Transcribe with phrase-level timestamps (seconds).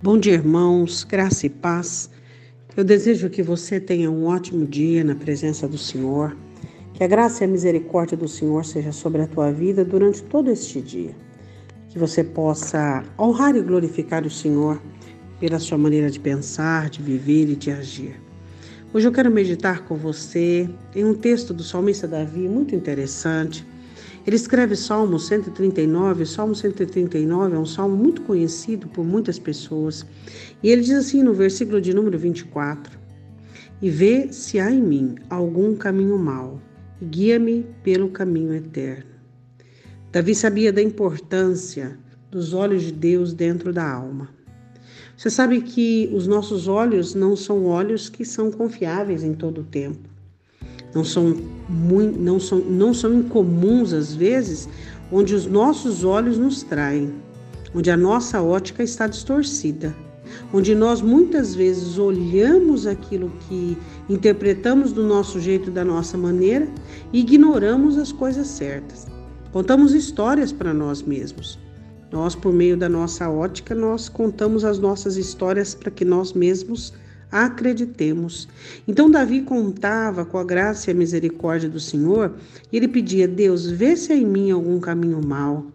[0.00, 2.08] Bom dia, irmãos, graça e paz.
[2.76, 6.36] Eu desejo que você tenha um ótimo dia na presença do Senhor.
[6.94, 10.52] Que a graça e a misericórdia do Senhor seja sobre a tua vida durante todo
[10.52, 11.16] este dia.
[11.88, 14.80] Que você possa honrar e glorificar o Senhor
[15.40, 18.22] pela sua maneira de pensar, de viver e de agir.
[18.94, 23.66] Hoje eu quero meditar com você em um texto do salmista Davi muito interessante
[24.26, 26.22] ele escreve Salmo 139.
[26.22, 30.04] O Salmo 139 é um salmo muito conhecido por muitas pessoas.
[30.62, 32.98] E ele diz assim no versículo de número 24:
[33.80, 36.60] E vê se há em mim algum caminho mau,
[37.02, 39.10] guia-me pelo caminho eterno.
[40.10, 41.98] Davi sabia da importância
[42.30, 44.28] dos olhos de Deus dentro da alma.
[45.16, 49.64] Você sabe que os nossos olhos não são olhos que são confiáveis em todo o
[49.64, 50.17] tempo
[50.94, 51.36] não são,
[51.68, 54.68] muito, não são, não são incomuns às vezes,
[55.12, 57.12] onde os nossos olhos nos traem,
[57.74, 59.94] onde a nossa ótica está distorcida,
[60.52, 63.76] onde nós muitas vezes olhamos aquilo que
[64.08, 66.68] interpretamos do nosso jeito, da nossa maneira
[67.12, 69.06] e ignoramos as coisas certas.
[69.52, 71.58] Contamos histórias para nós mesmos.
[72.10, 76.94] Nós, por meio da nossa ótica, nós contamos as nossas histórias para que nós mesmos
[77.30, 78.48] acreditemos.
[78.86, 82.34] Então Davi contava com a graça e a misericórdia do Senhor
[82.72, 85.66] e ele pedia: Deus, vê se há em mim algum caminho mau.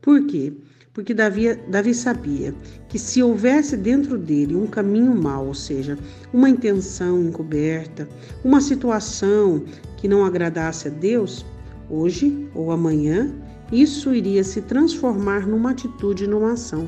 [0.00, 0.52] Por quê?
[0.92, 2.54] Porque Davi, Davi sabia
[2.88, 5.98] que se houvesse dentro dele um caminho mau, ou seja,
[6.32, 8.06] uma intenção encoberta,
[8.44, 9.64] uma situação
[9.96, 11.46] que não agradasse a Deus,
[11.88, 13.32] hoje ou amanhã
[13.72, 16.86] isso iria se transformar numa atitude, numa ação.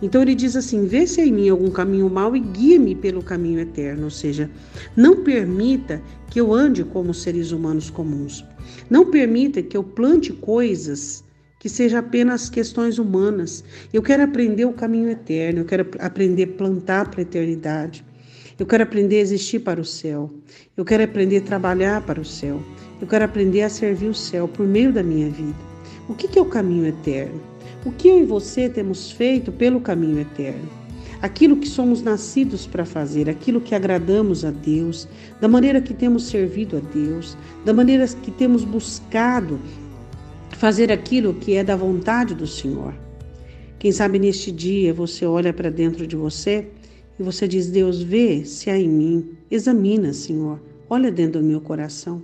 [0.00, 3.22] Então ele diz assim: vê se há em mim algum caminho mau e guia-me pelo
[3.22, 4.04] caminho eterno.
[4.04, 4.50] Ou seja,
[4.96, 8.42] não permita que eu ande como seres humanos comuns.
[8.88, 11.22] Não permita que eu plante coisas
[11.58, 13.62] que sejam apenas questões humanas.
[13.92, 18.04] Eu quero aprender o caminho eterno, eu quero aprender a plantar para a eternidade.
[18.58, 20.30] Eu quero aprender a existir para o céu.
[20.76, 22.62] Eu quero aprender a trabalhar para o céu.
[23.00, 25.71] Eu quero aprender a servir o céu por meio da minha vida.
[26.12, 27.40] O que é o caminho eterno?
[27.86, 30.68] O que eu e você temos feito pelo caminho eterno?
[31.22, 35.08] Aquilo que somos nascidos para fazer, aquilo que agradamos a Deus,
[35.40, 37.34] da maneira que temos servido a Deus,
[37.64, 39.58] da maneira que temos buscado
[40.50, 42.92] fazer aquilo que é da vontade do Senhor.
[43.78, 46.68] Quem sabe neste dia você olha para dentro de você
[47.18, 51.62] e você diz: Deus, vê se há em mim, examina, Senhor, olha dentro do meu
[51.62, 52.22] coração.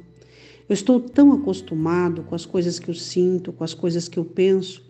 [0.69, 4.25] Eu estou tão acostumado com as coisas que eu sinto, com as coisas que eu
[4.25, 4.85] penso,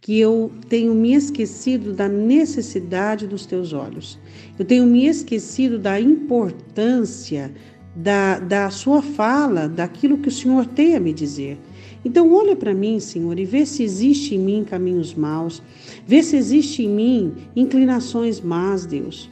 [0.00, 4.18] que eu tenho me esquecido da necessidade dos teus olhos.
[4.58, 7.52] Eu tenho me esquecido da importância
[7.94, 11.58] da, da sua fala, daquilo que o Senhor tem a me dizer.
[12.02, 15.62] Então, olha para mim, Senhor, e vê se existe em mim caminhos maus,
[16.06, 19.30] vê se existe em mim inclinações más, Deus.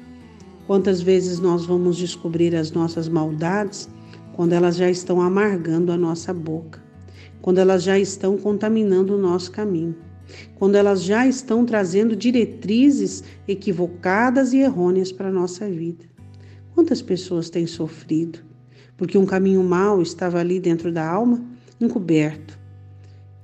[0.66, 3.88] Quantas vezes nós vamos descobrir as nossas maldades
[4.38, 6.80] quando elas já estão amargando a nossa boca,
[7.42, 9.96] quando elas já estão contaminando o nosso caminho,
[10.54, 16.04] quando elas já estão trazendo diretrizes equivocadas e errôneas para a nossa vida.
[16.72, 18.38] Quantas pessoas têm sofrido
[18.96, 21.44] porque um caminho mau estava ali dentro da alma,
[21.80, 22.56] encoberto,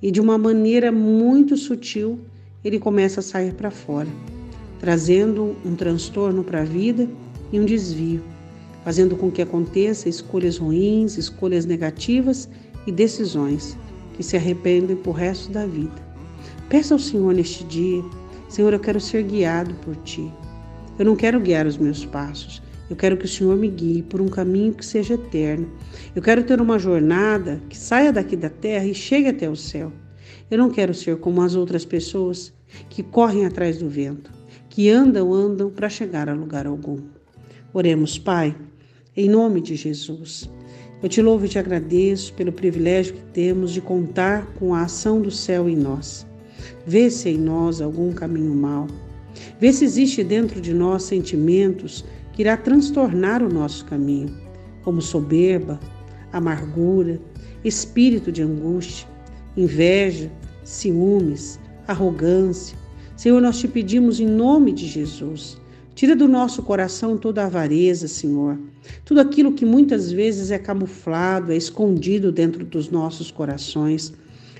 [0.00, 2.20] e de uma maneira muito sutil
[2.64, 4.08] ele começa a sair para fora,
[4.78, 7.10] trazendo um transtorno para a vida
[7.52, 8.22] e um desvio
[8.84, 12.48] fazendo com que aconteça escolhas ruins, escolhas negativas
[12.86, 13.76] e decisões
[14.14, 15.94] que se arrependem por resto da vida.
[16.68, 18.02] Peça ao Senhor neste dia:
[18.48, 20.30] Senhor, eu quero ser guiado por ti.
[20.98, 22.62] Eu não quero guiar os meus passos.
[22.88, 25.66] Eu quero que o Senhor me guie por um caminho que seja eterno.
[26.14, 29.90] Eu quero ter uma jornada que saia daqui da terra e chegue até o céu.
[30.50, 32.52] Eu não quero ser como as outras pessoas
[32.90, 34.30] que correm atrás do vento,
[34.68, 36.98] que andam, andam para chegar a lugar algum.
[37.72, 38.54] Oremos, Pai.
[39.16, 40.50] Em nome de Jesus.
[41.00, 45.20] Eu te louvo e te agradeço pelo privilégio que temos de contar com a ação
[45.20, 46.26] do céu em nós.
[46.84, 48.88] Vê se em nós algum caminho mau.
[49.60, 54.36] Vê se existe dentro de nós sentimentos que irá transtornar o nosso caminho,
[54.82, 55.78] como soberba,
[56.32, 57.20] amargura,
[57.64, 59.06] espírito de angústia,
[59.56, 60.28] inveja,
[60.64, 62.76] ciúmes, arrogância.
[63.16, 65.56] Senhor, nós te pedimos em nome de Jesus
[65.94, 68.58] Tira do nosso coração toda a avareza, Senhor.
[69.04, 74.12] Tudo aquilo que muitas vezes é camuflado, é escondido dentro dos nossos corações.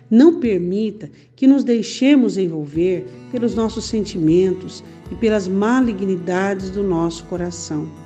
[0.09, 8.04] Não permita que nos deixemos envolver pelos nossos sentimentos e pelas malignidades do nosso coração.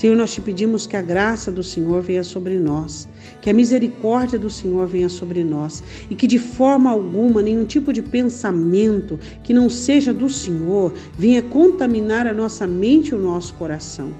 [0.00, 3.06] Senhor, nós te pedimos que a graça do Senhor venha sobre nós,
[3.42, 7.92] que a misericórdia do Senhor venha sobre nós e que de forma alguma nenhum tipo
[7.92, 13.52] de pensamento que não seja do Senhor venha contaminar a nossa mente e o nosso
[13.52, 14.10] coração.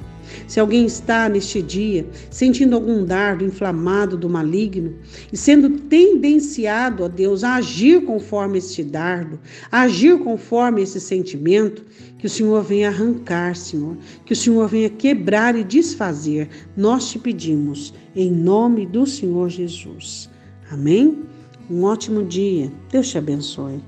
[0.46, 4.94] Se alguém está neste dia sentindo algum dardo inflamado do maligno
[5.32, 9.38] e sendo tendenciado a Deus a agir conforme este dardo,
[9.70, 11.84] a agir conforme esse sentimento,
[12.18, 13.96] que o Senhor venha arrancar, Senhor,
[14.26, 16.48] que o Senhor venha quebrar e desfazer.
[16.76, 20.28] Nós te pedimos, em nome do Senhor Jesus.
[20.70, 21.24] Amém?
[21.70, 22.70] Um ótimo dia.
[22.90, 23.80] Deus te abençoe.